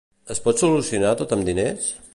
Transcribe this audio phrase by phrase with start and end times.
[0.35, 1.95] Es pot solucionar tot amb diners?